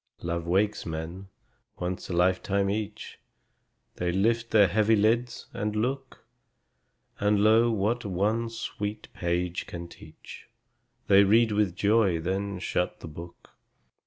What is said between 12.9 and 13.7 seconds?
the book.